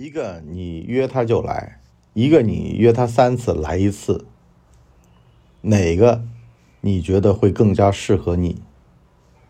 [0.00, 1.78] 一个你约他就来，
[2.14, 4.24] 一个你约他三次来一次，
[5.60, 6.24] 哪个
[6.80, 8.62] 你觉得会更加适合你？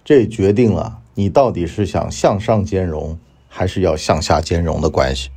[0.02, 3.16] 这决定了你到底是想向上兼容，
[3.46, 5.30] 还是要向下兼容的关系。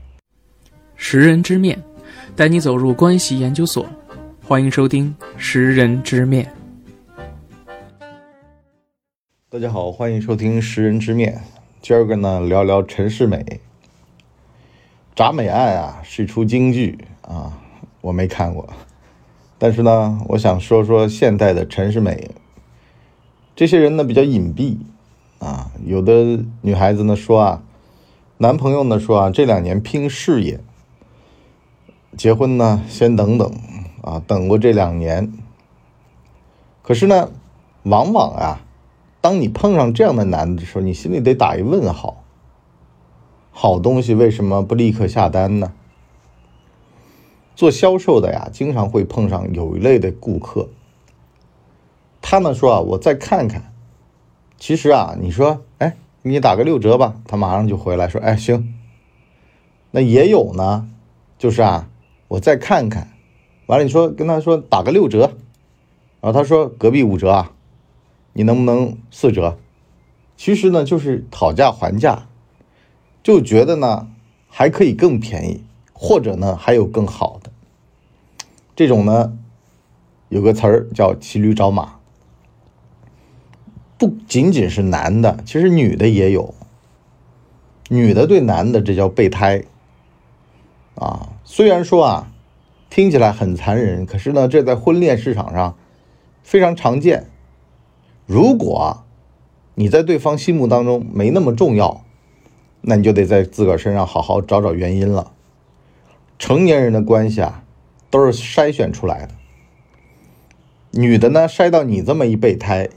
[0.95, 1.83] 识人之面，
[2.35, 3.85] 带你走入关系研究所，
[4.43, 6.51] 欢迎收听《识人之面》。
[9.47, 11.35] 大家好，欢迎收听《识人之面》，
[11.83, 13.37] 今儿个呢聊聊陈世美。
[15.15, 17.59] 《铡美案》啊是一出京剧啊，
[18.01, 18.67] 我没看过，
[19.59, 22.31] 但是呢，我想说说现代的陈世美。
[23.55, 24.77] 这些人呢比较隐蔽
[25.37, 27.61] 啊，有的女孩子呢说啊，
[28.39, 30.59] 男朋友呢说啊，这两年拼事业，
[32.17, 33.53] 结婚呢先等等
[34.01, 35.31] 啊，等过这两年。
[36.81, 37.29] 可是呢，
[37.83, 38.61] 往往啊，
[39.21, 42.22] 当你碰上这样的男的时候，你心里得打一问号。
[43.55, 45.71] 好东西为什么不立刻下单呢？
[47.55, 50.69] 做销售的呀，经常会碰上有一类的顾客，
[52.19, 53.71] 他们说啊，我再看看。
[54.57, 58.73] 其实啊，你说，哎，你打个六折吧，他马上就回来说，哎，行。
[59.91, 60.89] 那也有呢，
[61.37, 61.87] 就是啊，
[62.29, 63.09] 我再看看。
[63.67, 65.37] 完了，你说跟他说打个六折，
[66.21, 67.51] 然后他说隔壁五折啊，
[68.33, 69.59] 你能不能四折？
[70.35, 72.27] 其实呢，就是讨价还价。
[73.23, 74.09] 就觉得呢，
[74.49, 77.49] 还可以更便宜，或者呢还有更好的。
[78.75, 79.37] 这种呢，
[80.27, 81.95] 有个词儿叫骑驴找马。
[83.97, 86.53] 不仅仅是男的，其实女的也有。
[87.87, 89.63] 女的对男的这叫备胎。
[90.95, 92.31] 啊，虽然说啊，
[92.89, 95.77] 听起来很残忍，可是呢，这在婚恋市场上
[96.43, 97.27] 非常常见。
[98.25, 99.05] 如果
[99.75, 102.03] 你在对方心目当中没那么重要。
[102.85, 105.31] 那你就得在自个儿身上好好找找原因了。
[106.37, 107.63] 成年人的关系啊，
[108.09, 109.33] 都是筛选出来的。
[110.91, 112.89] 女的呢，筛到你这么一备胎，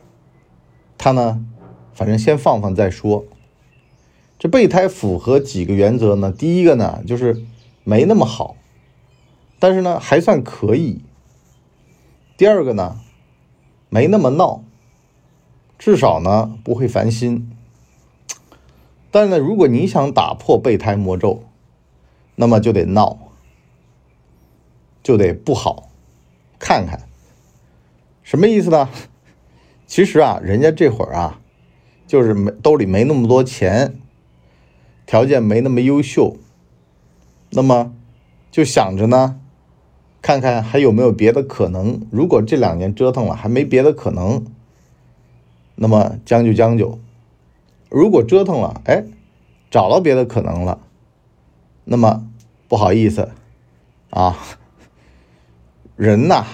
[0.98, 1.46] 她呢，
[1.94, 3.24] 反正先放放再说。
[4.38, 6.30] 这备胎符合几个原则呢？
[6.30, 7.42] 第一个呢，就是
[7.84, 8.56] 没那么好，
[9.58, 11.00] 但是呢，还算可以。
[12.36, 12.98] 第二个呢，
[13.88, 14.62] 没那么闹，
[15.78, 17.55] 至少呢，不会烦心。
[19.10, 21.44] 但是呢，如果你想打破备胎魔咒，
[22.34, 23.18] 那么就得闹，
[25.02, 25.88] 就得不好，
[26.58, 27.08] 看看
[28.22, 28.88] 什么意思呢？
[29.86, 31.40] 其实啊，人家这会儿啊，
[32.06, 34.00] 就是没兜里没那么多钱，
[35.06, 36.36] 条件没那么优秀，
[37.50, 37.94] 那么
[38.50, 39.40] 就想着呢，
[40.20, 42.00] 看看还有没有别的可能。
[42.10, 44.44] 如果这两年折腾了还没别的可能，
[45.76, 46.98] 那么将就将就。
[47.88, 49.04] 如果折腾了，哎，
[49.70, 50.80] 找到别的可能了，
[51.84, 52.26] 那么
[52.68, 53.30] 不好意思
[54.10, 54.36] 啊，
[55.94, 56.44] 人呐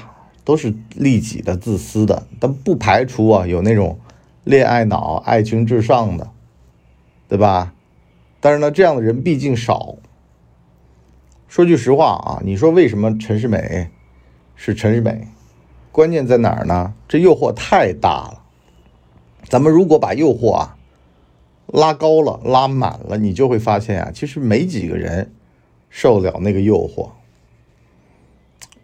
[0.44, 3.98] 都是利己的、自私的，但不排除啊有那种
[4.44, 6.30] 恋爱脑、爱情至上的，
[7.28, 7.72] 对吧？
[8.40, 9.96] 但是呢，这样的人毕竟少。
[11.48, 13.88] 说句实话啊，你说为什么陈世美
[14.56, 15.28] 是陈世美？
[15.90, 16.94] 关键在哪儿呢？
[17.08, 18.42] 这诱惑太大了。
[19.44, 20.76] 咱们如果把诱惑啊。
[21.72, 25.32] 拉高了，拉满了，你就会发现啊，其实没几个人
[25.88, 27.12] 受得了那个诱惑。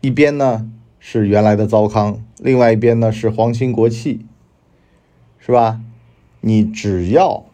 [0.00, 4.24] 一边呢是原来的糟糠，另外一边呢是皇亲国戚，
[5.38, 5.82] 是吧？
[6.40, 7.44] 你只要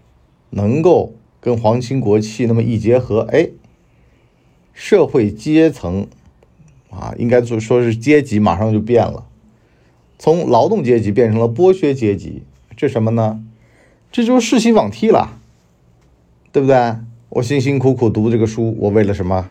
[0.51, 3.49] 能够跟皇亲国戚那么一结合，哎，
[4.73, 6.07] 社会阶层
[6.91, 9.27] 啊，应该说说是阶级，马上就变了，
[10.17, 12.45] 从劳动阶级变成了剥削阶级，
[12.77, 13.43] 这什么呢？
[14.15, 15.41] 这就是世袭罔替了，
[16.53, 16.95] 对不对？
[17.31, 19.51] 我辛辛苦苦读这个书，我为了什么？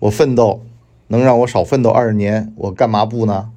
[0.00, 0.66] 我奋斗
[1.06, 3.50] 能让我少奋斗二十年，我干嘛不呢？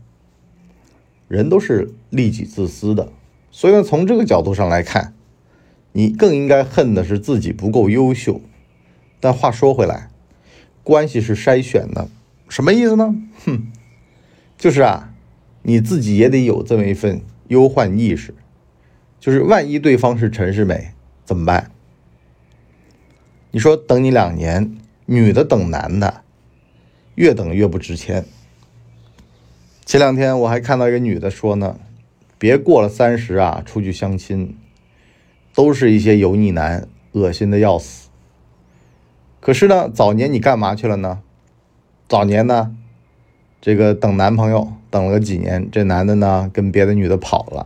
[1.27, 3.11] 人都是利己自私的，
[3.51, 5.13] 所以呢，从这个角度上来看，
[5.91, 8.39] 你更应该恨的是自己不够优秀。
[9.19, 10.09] 但话说回来，
[10.85, 12.07] 关系是筛选的，
[12.47, 13.13] 什么意思呢？
[13.43, 13.67] 哼，
[14.57, 15.11] 就是啊，
[15.63, 17.19] 你自己也得有这么一份
[17.49, 18.33] 忧患意识。
[19.19, 20.91] 就是万一对方是陈世美
[21.25, 21.71] 怎么办？
[23.51, 26.21] 你说等你两年，女的等男的，
[27.15, 28.25] 越等越不值钱。
[29.85, 31.79] 前两天我还看到一个女的说呢，
[32.37, 34.55] 别过了三十啊，出去相亲，
[35.53, 38.09] 都是一些油腻男，恶心的要死。
[39.39, 41.21] 可是呢，早年你干嘛去了呢？
[42.07, 42.75] 早年呢，
[43.59, 47.65] 这个等男朋友等了几年，这男的呢跟别的女的跑了。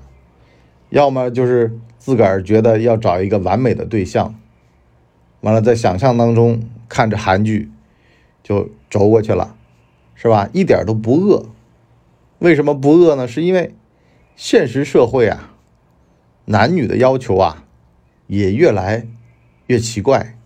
[0.94, 4.36] 要么就是自个儿觉得要找一个完美的对象，
[5.42, 7.72] 完了在想象当中看着韩剧
[8.44, 9.56] 就轴过去了，
[10.14, 10.48] 是吧？
[10.54, 11.48] 一点都不饿。
[12.38, 13.28] 为什么不饿呢？
[13.28, 13.74] 是因为
[14.36, 15.56] 现实社会啊，
[16.46, 17.66] 男女的要求啊
[18.28, 19.08] 也越来
[19.66, 20.38] 越奇怪。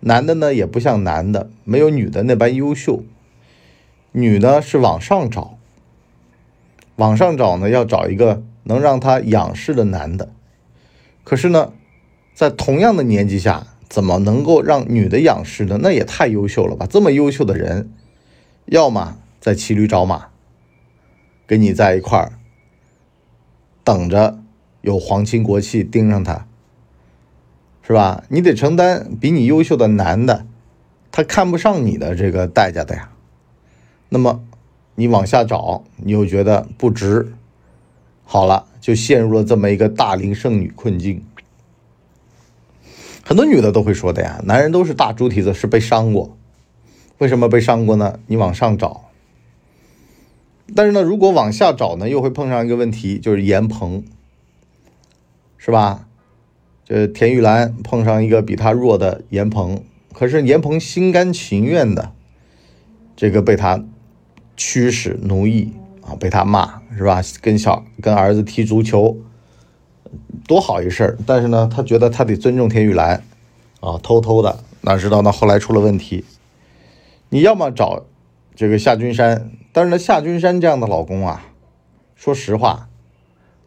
[0.00, 3.02] 男的呢也不像男的，没有女的那般优秀。
[4.12, 5.58] 女的是往上找，
[6.96, 10.30] 往上找呢要找一个能让他仰视的男的。
[11.24, 11.72] 可是呢，
[12.34, 15.78] 在同样的年纪下，怎么能够让女的仰视呢？
[15.80, 16.86] 那也太优秀了吧！
[16.88, 17.90] 这么优秀的人，
[18.66, 20.26] 要么在骑驴找马。
[21.46, 22.32] 跟你在一块儿，
[23.84, 24.40] 等着
[24.80, 26.48] 有皇亲国戚盯上他，
[27.82, 28.24] 是吧？
[28.28, 30.44] 你得承担比你优秀的男的，
[31.12, 33.10] 他看不上你的这个代价的呀。
[34.08, 34.44] 那么
[34.96, 37.32] 你往下找，你又觉得不值，
[38.28, 41.24] 好了，就陷入了这么一个大龄剩女困境。
[43.24, 46.36] 很多女的都会说的呀，男人都是大猪蹄子，是被伤过。
[47.18, 48.18] 为什么被伤过呢？
[48.26, 49.04] 你往上找。
[50.74, 54.02] 但是呢，如果往下找呢，又会碰上一个问题，就是严鹏，
[55.56, 56.08] 是吧？
[56.84, 62.12] 这田玉兰碰上一个比他弱的严鹏，可是严鹏心甘情愿的，
[63.16, 63.84] 这个被他
[64.56, 67.20] 驱使奴役啊，被他骂是吧？
[67.42, 69.18] 跟小跟儿子踢足球，
[70.46, 71.18] 多好一事儿。
[71.26, 73.22] 但是呢，他觉得他得尊重田玉兰
[73.80, 75.30] 啊，偷偷的，哪知道呢？
[75.30, 76.24] 后来出了问题。
[77.28, 78.04] 你要么找
[78.54, 79.50] 这个夏君山。
[79.72, 81.48] 但是呢，夏君山这样的老公啊，
[82.14, 82.88] 说实话，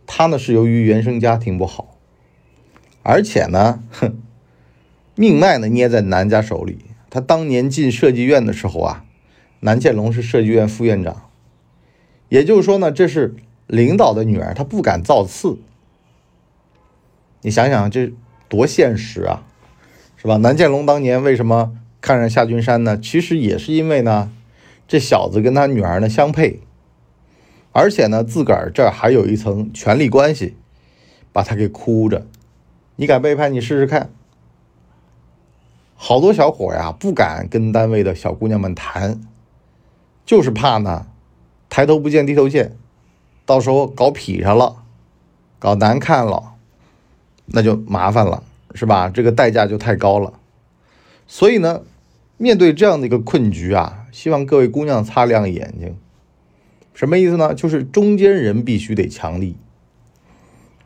[0.07, 1.95] 他呢是由于原生家庭不好，
[3.03, 4.17] 而且呢，哼，
[5.13, 6.79] 命脉呢捏在南家手里。
[7.11, 9.05] 他当年进设计院的时候啊，
[9.59, 11.28] 南建龙是设计院副院长，
[12.29, 13.35] 也就是说呢，这是
[13.67, 15.57] 领导的女儿，她不敢造次。
[17.41, 18.13] 你想想，这
[18.47, 19.43] 多现实啊，
[20.17, 20.37] 是吧？
[20.37, 22.97] 南建龙当年为什么看上夏君山呢？
[22.97, 24.31] 其实也是因为呢。
[24.91, 26.61] 这小子跟他女儿呢相配，
[27.73, 30.55] 而且呢自个儿这还有一层权力关系，
[31.31, 32.25] 把他给箍着。
[32.95, 33.53] 你敢背叛？
[33.53, 34.09] 你试试看。
[35.93, 39.21] 好多小伙呀不敢跟单位的小姑娘们谈，
[40.25, 41.05] 就是怕呢
[41.69, 42.75] 抬头不见低头见，
[43.45, 44.83] 到时候搞劈上了，
[45.59, 46.55] 搞难看了，
[47.45, 48.43] 那就麻烦了，
[48.73, 49.09] 是吧？
[49.09, 50.33] 这个代价就太高了。
[51.27, 51.81] 所以呢。
[52.41, 55.97] 面对这样的一个困局啊，希望各位姑娘擦亮眼睛。
[56.93, 57.53] 什么意思呢？
[57.53, 59.57] 就是中间人必须得强力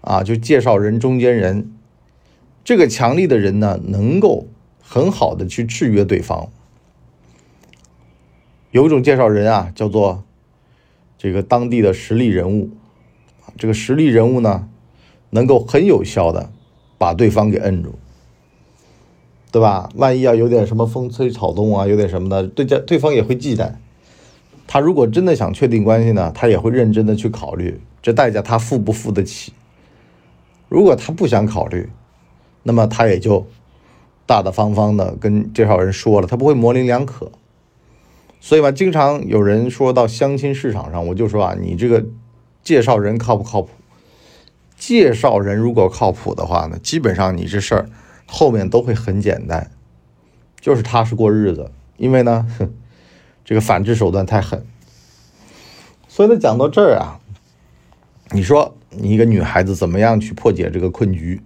[0.02, 1.72] 啊，就介绍人中间人。
[2.64, 4.48] 这个强力的人呢，能够
[4.82, 6.50] 很好的去制约对方。
[8.72, 10.24] 有一种介绍人啊，叫做
[11.24, 12.70] 这个当地的实力人物。
[13.58, 14.68] 这个实力人物呢，
[15.30, 16.52] 能够很有效的
[16.98, 17.96] 把对方给摁住。
[19.50, 19.90] 对吧？
[19.96, 23.72] 万一要有点什么风吹草动啊，有点什么的，对家对方也会忌惮。
[24.68, 29.54] 他如果真的想确定关系呢，他也会认真的去考虑这代价他付不付得起。
[30.68, 31.88] 如果他不想考虑，
[32.64, 33.48] 那么他也就
[34.26, 37.32] 大大方方的跟介绍人说了，他不会模棱两可。
[38.46, 42.06] 所以嘛，经常有人说到相亲市场上，我就说啊，你这个
[42.62, 43.70] 介绍人靠不靠谱？
[44.78, 47.90] 介绍人如果靠谱的话呢，基本上你这事儿。
[48.26, 49.72] 后面都会很简单，
[50.60, 51.72] 就是踏实过日子。
[51.96, 52.46] 因为呢，
[53.46, 54.66] 这个反制手段太狠。
[56.10, 57.22] 所以呢，讲到这儿啊，
[58.32, 61.42] 你说你一个女孩子怎么样去破解这个困局？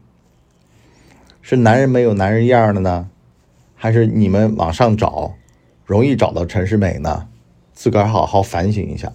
[1.44, 3.08] 是男人没有男人样的呢，
[3.76, 5.36] 还是你们往上找
[5.88, 7.28] 容易找到陈世美呢？
[7.74, 9.12] 自个儿好好反省一下。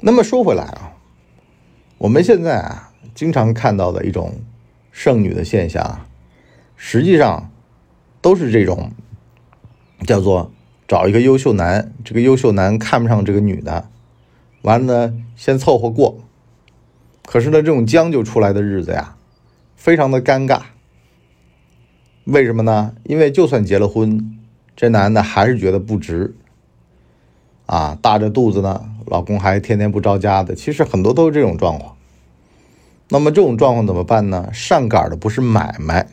[0.00, 0.96] 那么说回来啊，
[1.98, 4.40] 我们现在啊，经常看到的一种。
[4.96, 6.06] 剩女的现象，
[6.76, 7.50] 实际上
[8.22, 8.92] 都是这种
[10.06, 10.52] 叫做
[10.86, 13.90] 找一个优秀男，这个优秀男看不上这个女的，
[14.62, 16.20] 完了呢先凑合过。
[17.26, 19.16] 可是呢，这种将就出来的日子呀，
[19.74, 20.60] 非常的尴尬。
[22.22, 22.94] 为什么呢？
[23.02, 24.38] 因为就算结了婚，
[24.76, 26.34] 这男的还是觉得不值。
[27.66, 31.96] 啊，大着肚子呢，老公还天天不着家的，其实很多都是这种状况。
[33.08, 34.50] 那么这种状况怎么办呢？
[34.52, 36.08] 上杆的不是买卖，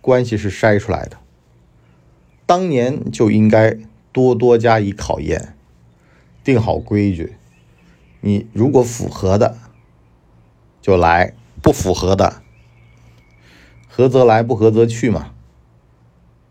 [0.00, 1.18] 关系是筛出来的。
[2.46, 3.76] 当年就应该
[4.12, 5.54] 多多加以考验，
[6.42, 7.34] 定好规矩。
[8.22, 9.56] 你如果符合的
[10.80, 12.42] 就来，不符合的
[13.88, 15.32] 合则来，不合则去嘛。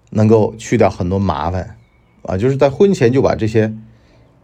[0.09, 1.77] 能够去掉很多麻烦
[2.23, 3.73] 啊，就是在婚前就把这些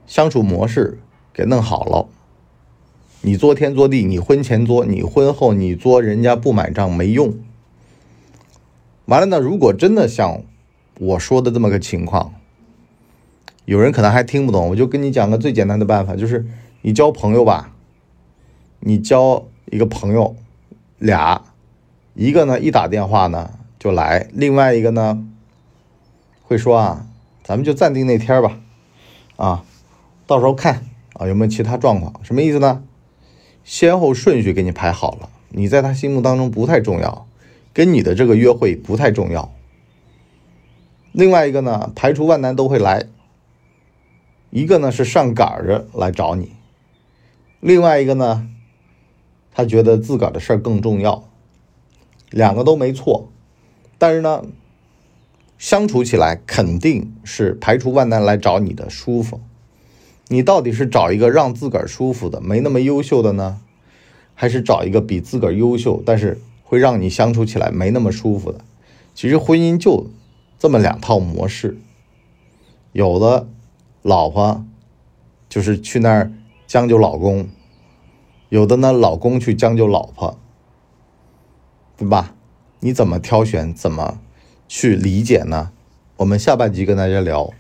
[0.08, 1.00] 相处模式
[1.34, 2.08] 给弄好了。
[3.22, 7.34] 你作天作地，你婚前作，你婚后你作，人家不买账没用。
[9.06, 10.42] 完了呢，如果真的像
[11.00, 12.34] 我说的这么个情况。
[13.66, 16.46] 有人可能还听不懂，我就跟你讲个最简单的办法，就是
[16.84, 17.74] 你交朋友吧，
[18.82, 20.36] 你交一个朋友
[21.00, 21.42] 俩，
[22.14, 25.28] 一个呢一打电话呢就来，另外一个呢
[26.48, 27.08] 会说啊，
[27.44, 28.60] 咱们就暂定那天吧，
[29.36, 29.64] 啊，
[30.28, 32.84] 到时候看啊有没有其他状况，什么意思呢？
[33.64, 37.28] 先后顺序给你排好了，你在他心目当中不太重要，
[37.74, 39.52] 跟你的这个约会不太重要。
[41.12, 43.08] 另外一个呢，排除万难都会来。
[44.52, 46.54] 一个呢是上赶着来找你，
[47.60, 48.48] 另外一个呢，
[49.52, 51.28] 他觉得自个儿的事儿更重要，
[52.30, 53.30] 两个都没错，
[53.98, 54.46] 但是呢，
[55.66, 59.42] 相处起来肯定是排除万难来找你的舒服。
[60.28, 63.60] 你到底是找一个让自个儿舒服的、没那么优秀的呢，
[64.36, 68.60] 还是找一个比自个儿优秀，但是会让你相处起来没那么舒服的？
[69.16, 70.06] 其实婚姻就
[70.60, 71.80] 这么两套模式，
[72.92, 73.48] 有的。
[74.04, 74.64] 老婆
[75.50, 76.32] 就是去那儿
[76.68, 77.50] 将就老公，
[78.50, 80.38] 有的呢，老公去将就老婆，
[81.98, 82.36] 对吧？
[82.82, 84.20] 你怎么挑选，怎么
[84.68, 85.72] 去理解呢？
[86.18, 87.54] 我们下半集跟大家聊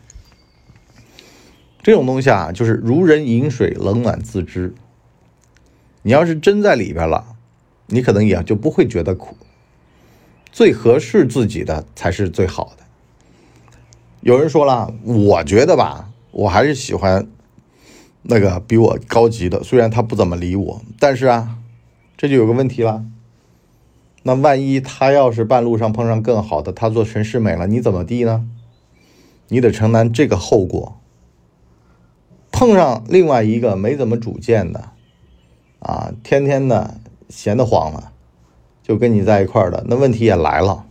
[1.83, 4.73] 这种东西啊，就是如人饮水，冷暖自知。
[6.03, 7.35] 你要是真在里边了，
[7.87, 9.35] 你可能也就不会觉得苦。
[10.51, 12.83] 最合适自己的才是最好的。
[14.21, 16.11] 有人说了，我觉得吧。
[16.31, 17.27] 我还是喜欢
[18.23, 21.57] 那个比我高级的，虽然他不怎么理我，但是啊，
[22.17, 23.05] 这就有个问题了。
[24.27, 28.49] 那万一他要是半路上碰上更好的，他做陈世美了，你怎么地呢？
[29.49, 30.99] 你得承担这个后果。
[32.51, 34.89] 碰上另外一个没怎么主见的，
[35.77, 38.13] 啊，天天的闲得慌了，
[38.81, 40.87] 就跟你在一块儿的，那问题也来了，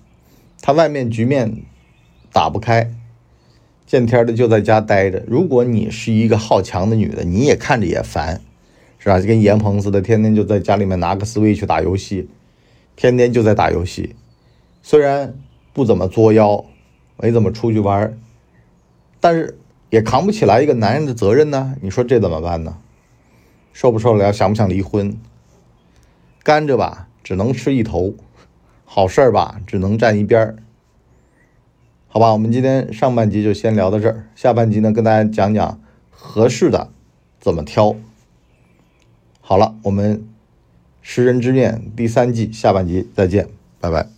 [0.62, 1.56] 他外面局面
[2.32, 2.94] 打不开。
[3.84, 5.24] 见天的就在家待着。
[5.26, 8.40] 如果你是一个好强的女的，你也看着也烦，
[8.98, 9.18] 是吧？
[9.18, 12.28] 就跟严鹏似的，天天就在家里面拿个 Switch 打游戏，
[12.96, 14.14] 天天就在打游戏。
[14.82, 15.34] 虽然
[15.72, 16.64] 不怎么作妖，
[17.16, 18.18] 没怎么出去玩，
[19.20, 19.58] 但是
[19.90, 21.74] 也扛不起来一个男人的责任呢。
[21.80, 22.78] 你说这怎么办呢？
[23.72, 24.32] 受不受得了？
[24.32, 25.18] 想不想离婚？
[26.42, 28.12] 甘蔗吧，只能吃一头；
[28.84, 30.56] 好事儿吧，只能站一边儿。
[32.06, 36.90] 好吧，我们今天上半集就先聊到这儿，下半集呢跟大家讲讲合适的
[37.40, 37.96] 怎么挑。
[39.40, 40.28] 好了，我们
[41.06, 43.46] 食人之面第三季下半集再见，
[43.78, 44.13] 拜拜。